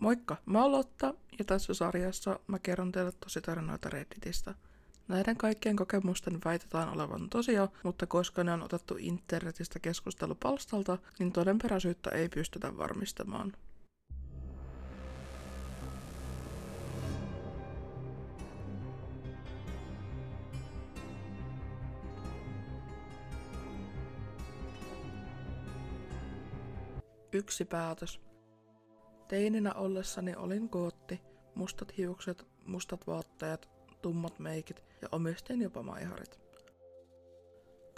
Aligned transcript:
Moikka, 0.00 0.36
mä 0.46 0.62
oon 0.62 0.72
Lotta 0.72 1.14
ja 1.38 1.44
tässä 1.44 1.74
sarjassa 1.74 2.40
mä 2.46 2.58
kerron 2.58 2.92
teille 2.92 3.12
tosi 3.12 3.40
tarinoita 3.40 3.90
Redditistä. 3.90 4.54
Näiden 5.08 5.36
kaikkien 5.36 5.76
kokemusten 5.76 6.38
väitetään 6.44 6.88
olevan 6.88 7.30
tosia, 7.30 7.68
mutta 7.82 8.06
koska 8.06 8.44
ne 8.44 8.52
on 8.52 8.62
otettu 8.62 8.96
internetistä 8.98 9.78
keskustelupalstalta, 9.78 10.98
niin 11.18 11.32
todenperäisyyttä 11.32 12.10
ei 12.10 12.28
pystytä 12.28 12.76
varmistamaan. 12.78 13.52
Yksi 27.32 27.64
päätös. 27.64 28.29
Teininä 29.30 29.72
ollessani 29.74 30.36
olin 30.36 30.68
kootti, 30.68 31.20
mustat 31.54 31.96
hiukset, 31.96 32.46
mustat 32.66 33.06
vaatteet, 33.06 33.68
tummat 34.02 34.38
meikit 34.38 34.84
ja 35.02 35.08
omistin 35.12 35.62
jopa 35.62 35.82
maiharit. 35.82 36.40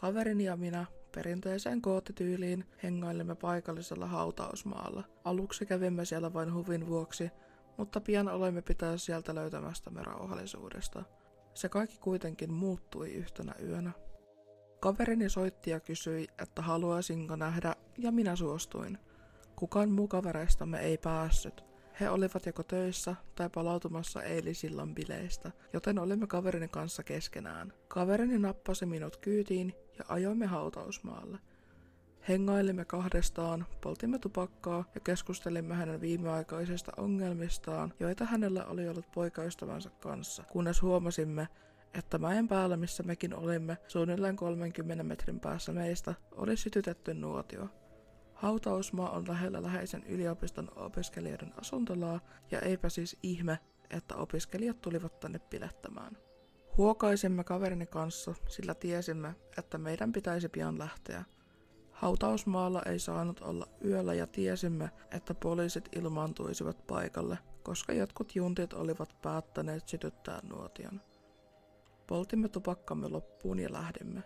Kaverini 0.00 0.44
ja 0.44 0.56
minä 0.56 0.86
perinteiseen 1.14 1.82
koottityyliin 1.82 2.64
hengailimme 2.82 3.34
paikallisella 3.34 4.06
hautausmaalla. 4.06 5.04
Aluksi 5.24 5.66
kävimme 5.66 6.04
siellä 6.04 6.32
vain 6.32 6.54
huvin 6.54 6.86
vuoksi, 6.86 7.30
mutta 7.76 8.00
pian 8.00 8.28
olemme 8.28 8.62
pitää 8.62 8.96
sieltä 8.96 9.34
löytämästämme 9.34 10.02
rauhallisuudesta. 10.02 11.02
Se 11.54 11.68
kaikki 11.68 11.98
kuitenkin 11.98 12.52
muuttui 12.52 13.12
yhtenä 13.12 13.54
yönä. 13.62 13.92
Kaverini 14.80 15.28
soitti 15.28 15.70
ja 15.70 15.80
kysyi, 15.80 16.28
että 16.42 16.62
haluaisinko 16.62 17.36
nähdä, 17.36 17.76
ja 17.98 18.12
minä 18.12 18.36
suostuin– 18.36 18.98
Kukaan 19.60 19.90
muu 19.90 20.08
kavereistamme 20.08 20.80
ei 20.80 20.98
päässyt. 20.98 21.64
He 22.00 22.10
olivat 22.10 22.46
joko 22.46 22.62
töissä 22.62 23.16
tai 23.34 23.50
palautumassa 23.54 24.22
eilisillan 24.22 24.94
bileistä, 24.94 25.50
joten 25.72 25.98
olimme 25.98 26.26
kaverini 26.26 26.68
kanssa 26.68 27.02
keskenään. 27.02 27.72
Kaverini 27.88 28.38
nappasi 28.38 28.86
minut 28.86 29.16
kyytiin 29.16 29.74
ja 29.98 30.04
ajoimme 30.08 30.46
hautausmaalle. 30.46 31.38
Hengailimme 32.28 32.84
kahdestaan, 32.84 33.66
poltimme 33.80 34.18
tupakkaa 34.18 34.84
ja 34.94 35.00
keskustelimme 35.00 35.74
hänen 35.74 36.00
viimeaikaisista 36.00 36.92
ongelmistaan, 36.96 37.94
joita 38.00 38.24
hänellä 38.24 38.64
oli 38.64 38.88
ollut 38.88 39.12
poikaystävänsä 39.14 39.90
kanssa, 39.90 40.42
kunnes 40.52 40.82
huomasimme, 40.82 41.48
että 41.94 42.18
mäen 42.18 42.48
päällä, 42.48 42.76
missä 42.76 43.02
mekin 43.02 43.34
olimme, 43.34 43.76
suunnilleen 43.88 44.36
30 44.36 45.04
metrin 45.04 45.40
päässä 45.40 45.72
meistä, 45.72 46.14
oli 46.32 46.56
sytytetty 46.56 47.14
nuotio. 47.14 47.68
Hautausmaa 48.40 49.10
on 49.10 49.28
lähellä 49.28 49.62
läheisen 49.62 50.02
yliopiston 50.02 50.68
opiskelijoiden 50.76 51.52
asuntolaa, 51.60 52.20
ja 52.50 52.60
eipä 52.60 52.88
siis 52.88 53.16
ihme, 53.22 53.58
että 53.90 54.16
opiskelijat 54.16 54.80
tulivat 54.80 55.20
tänne 55.20 55.38
pilettämään. 55.38 56.18
Huokaisimme 56.76 57.44
kaverini 57.44 57.86
kanssa, 57.86 58.34
sillä 58.48 58.74
tiesimme, 58.74 59.34
että 59.58 59.78
meidän 59.78 60.12
pitäisi 60.12 60.48
pian 60.48 60.78
lähteä. 60.78 61.24
Hautausmaalla 61.90 62.82
ei 62.82 62.98
saanut 62.98 63.40
olla 63.40 63.66
yöllä 63.84 64.14
ja 64.14 64.26
tiesimme, 64.26 64.90
että 65.10 65.34
poliisit 65.34 65.88
ilmaantuisivat 65.96 66.86
paikalle, 66.86 67.38
koska 67.62 67.92
jotkut 67.92 68.36
juntit 68.36 68.72
olivat 68.72 69.16
päättäneet 69.22 69.88
sytyttää 69.88 70.40
nuotion. 70.42 71.00
Poltimme 72.06 72.48
tupakkamme 72.48 73.08
loppuun 73.08 73.58
ja 73.58 73.72
lähdimme. 73.72 74.22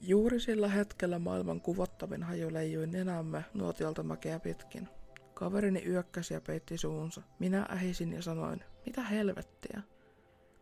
Juuri 0.00 0.40
sillä 0.40 0.68
hetkellä 0.68 1.18
maailman 1.18 1.60
kuvottavin 1.60 2.22
haju 2.22 2.52
leijui 2.52 2.86
nenämme 2.86 3.44
nuotiolta 3.54 4.02
mäkeä 4.02 4.40
pitkin. 4.40 4.88
Kaverini 5.34 5.82
yökkäsi 5.86 6.34
ja 6.34 6.40
peitti 6.40 6.78
suunsa. 6.78 7.22
Minä 7.38 7.66
ähisin 7.70 8.12
ja 8.12 8.22
sanoin, 8.22 8.64
mitä 8.86 9.02
helvettiä? 9.02 9.82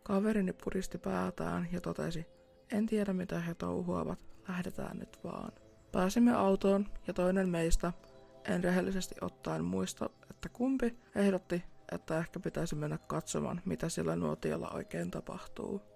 Kaverini 0.03 0.53
puristi 0.53 0.97
päätään 0.97 1.67
ja 1.71 1.81
totesi, 1.81 2.25
en 2.71 2.85
tiedä 2.85 3.13
mitä 3.13 3.39
he 3.39 3.53
touhuavat, 3.53 4.19
lähdetään 4.47 4.97
nyt 4.97 5.19
vaan. 5.23 5.51
Pääsimme 5.91 6.35
autoon 6.35 6.85
ja 7.07 7.13
toinen 7.13 7.49
meistä, 7.49 7.93
en 8.45 8.63
rehellisesti 8.63 9.15
ottaen 9.21 9.65
muista, 9.65 10.09
että 10.31 10.49
kumpi, 10.49 10.97
ehdotti, 11.15 11.63
että 11.91 12.17
ehkä 12.17 12.39
pitäisi 12.39 12.75
mennä 12.75 12.97
katsomaan, 12.97 13.61
mitä 13.65 13.89
sillä 13.89 14.15
nuotiolla 14.15 14.69
oikein 14.69 15.11
tapahtuu. 15.11 15.94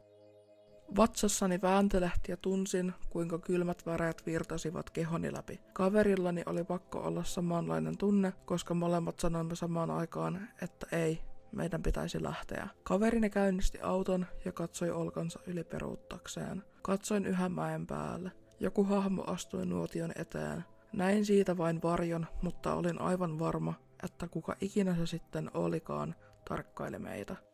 Vatsassani 1.00 1.62
vääntelehti 1.62 2.32
ja 2.32 2.38
tunsin, 2.38 2.94
kuinka 3.10 3.40
kylmät 3.40 3.86
väreet 3.86 4.26
virtasivat 4.26 4.90
kehoni 4.90 5.34
läpi. 5.34 5.60
Kaverillani 5.74 6.44
oli 6.46 6.64
pakko 6.64 7.00
olla 7.00 7.24
samanlainen 7.24 7.98
tunne, 7.98 8.34
koska 8.46 8.74
molemmat 8.74 9.20
sanoimme 9.20 9.56
samaan 9.56 9.92
aikaan, 9.92 10.48
että 10.62 10.88
ei, 10.92 11.22
meidän 11.52 11.84
pitäisi 11.84 12.24
lähteä. 12.24 12.68
Kaverini 12.84 13.30
käynnisti 13.30 13.82
auton 13.82 14.26
ja 14.46 14.52
katsoi 14.52 14.92
olkansa 14.92 15.40
yli 15.48 15.64
peruuttakseen. 15.64 16.64
Katsoin 16.82 17.26
yhä 17.26 17.50
mäen 17.50 17.88
päälle. 17.88 18.32
Joku 18.60 18.84
hahmo 18.84 19.24
astui 19.28 19.66
nuotion 19.66 20.12
eteen. 20.16 20.66
Näin 20.94 21.26
siitä 21.26 21.58
vain 21.58 21.82
varjon, 21.84 22.28
mutta 22.42 22.74
olin 22.74 23.02
aivan 23.02 23.40
varma, 23.40 23.74
että 24.04 24.28
kuka 24.28 24.56
ikinä 24.62 24.96
se 24.96 25.06
sitten 25.06 25.52
olikaan, 25.54 26.16
tarkkaili 26.50 27.00
meitä. 27.00 27.49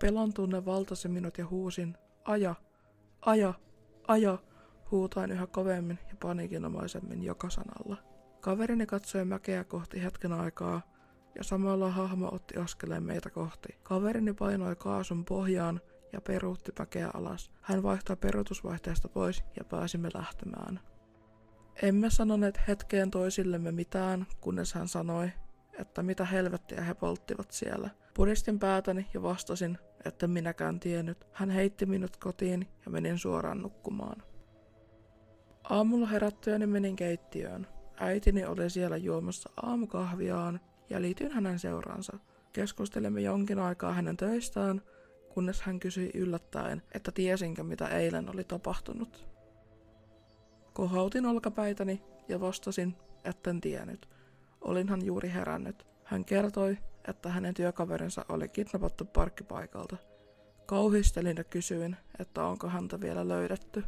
Pelon 0.00 0.32
tunne 0.32 0.64
valtasi 0.64 1.08
minut 1.08 1.38
ja 1.38 1.46
huusin, 1.46 1.96
aja, 2.24 2.54
aja, 3.20 3.54
aja, 4.08 4.38
huutain 4.90 5.30
yhä 5.30 5.46
kovemmin 5.46 5.98
ja 6.08 6.14
paniikinomaisemmin 6.22 7.22
joka 7.22 7.50
sanalla. 7.50 7.96
Kaverini 8.40 8.86
katsoi 8.86 9.24
mäkeä 9.24 9.64
kohti 9.64 10.02
hetken 10.02 10.32
aikaa, 10.32 10.82
ja 11.34 11.44
samalla 11.44 11.90
hahmo 11.90 12.28
otti 12.32 12.58
askeleen 12.58 13.02
meitä 13.02 13.30
kohti. 13.30 13.68
Kaverini 13.82 14.32
painoi 14.32 14.76
kaasun 14.76 15.24
pohjaan 15.24 15.80
ja 16.12 16.20
peruutti 16.20 16.72
mäkeä 16.78 17.10
alas. 17.14 17.50
Hän 17.60 17.82
vaihtoi 17.82 18.16
peruutusvaihteesta 18.16 19.08
pois 19.08 19.44
ja 19.58 19.64
pääsimme 19.64 20.08
lähtemään. 20.14 20.80
Emme 21.82 22.10
sanoneet 22.10 22.60
hetkeen 22.68 23.10
toisillemme 23.10 23.72
mitään, 23.72 24.26
kunnes 24.40 24.74
hän 24.74 24.88
sanoi, 24.88 25.30
että 25.78 26.02
mitä 26.02 26.24
helvettiä 26.24 26.80
he 26.80 26.94
polttivat 26.94 27.50
siellä. 27.50 27.90
Pudistin 28.16 28.58
päätäni 28.58 29.06
ja 29.14 29.22
vastasin, 29.22 29.78
että 30.04 30.26
minäkään 30.26 30.80
tiennyt. 30.80 31.26
Hän 31.32 31.50
heitti 31.50 31.86
minut 31.86 32.16
kotiin 32.16 32.68
ja 32.84 32.90
menin 32.90 33.18
suoraan 33.18 33.62
nukkumaan. 33.62 34.22
Aamulla 35.64 36.06
herättyäni 36.06 36.66
menin 36.66 36.96
keittiöön. 36.96 37.66
Äitini 38.00 38.44
oli 38.44 38.70
siellä 38.70 38.96
juomassa 38.96 39.50
aamukahviaan 39.62 40.60
ja 40.90 41.02
liityin 41.02 41.32
hänen 41.32 41.58
seuraansa. 41.58 42.18
Keskustelimme 42.52 43.20
jonkin 43.20 43.58
aikaa 43.58 43.92
hänen 43.92 44.16
töistään, 44.16 44.82
kunnes 45.34 45.62
hän 45.62 45.80
kysyi 45.80 46.10
yllättäen, 46.14 46.82
että 46.92 47.12
tiesinkö 47.12 47.62
mitä 47.62 47.88
eilen 47.88 48.30
oli 48.30 48.44
tapahtunut. 48.44 49.26
Kohautin 50.72 51.26
olkapäitäni 51.26 52.02
ja 52.28 52.40
vastasin, 52.40 52.96
etten 53.24 53.60
tiennyt. 53.60 54.08
Olinhan 54.60 55.04
juuri 55.04 55.32
herännyt. 55.32 55.86
Hän 56.04 56.24
kertoi, 56.24 56.78
että 57.08 57.28
hänen 57.28 57.54
työkaverinsa 57.54 58.24
oli 58.28 58.48
kidnappattu 58.48 59.04
parkkipaikalta. 59.04 59.96
Kauhistelin 60.66 61.36
ja 61.36 61.44
kysyin, 61.44 61.96
että 62.18 62.44
onko 62.44 62.68
häntä 62.68 63.00
vielä 63.00 63.28
löydetty. 63.28 63.84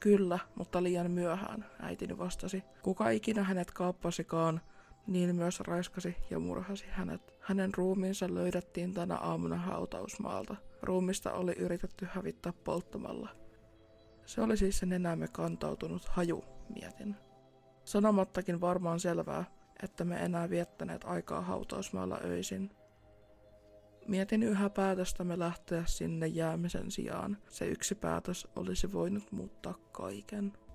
Kyllä, 0.00 0.38
mutta 0.54 0.82
liian 0.82 1.10
myöhään, 1.10 1.66
äitini 1.80 2.18
vastasi. 2.18 2.62
Kuka 2.82 3.10
ikinä 3.10 3.42
hänet 3.42 3.70
kaappasikaan, 3.70 4.60
niin 5.06 5.36
myös 5.36 5.60
raiskasi 5.60 6.16
ja 6.30 6.38
murhasi 6.38 6.84
hänet. 6.90 7.34
Hänen 7.40 7.74
ruumiinsa 7.74 8.34
löydettiin 8.34 8.94
tänä 8.94 9.16
aamuna 9.16 9.56
hautausmaalta. 9.56 10.56
Ruumista 10.82 11.32
oli 11.32 11.52
yritetty 11.52 12.08
hävittää 12.10 12.52
polttamalla. 12.64 13.28
Se 14.26 14.40
oli 14.40 14.56
siis 14.56 14.78
sen 14.78 14.88
nenämme 14.88 15.28
kantautunut 15.28 16.04
haju, 16.04 16.44
mietin. 16.74 17.16
Sanomattakin 17.84 18.60
varmaan 18.60 19.00
selvää, 19.00 19.44
että 19.82 20.04
me 20.04 20.16
enää 20.16 20.50
viettäneet 20.50 21.04
aikaa 21.04 21.40
hautausmaalla 21.40 22.20
öisin. 22.24 22.70
Mietin 24.08 24.42
yhä 24.42 24.70
päätöstämme 24.70 25.38
lähteä 25.38 25.84
sinne 25.86 26.26
jäämisen 26.26 26.90
sijaan. 26.90 27.36
Se 27.48 27.66
yksi 27.66 27.94
päätös 27.94 28.48
olisi 28.56 28.92
voinut 28.92 29.32
muuttaa 29.32 29.74
kaiken. 29.92 30.52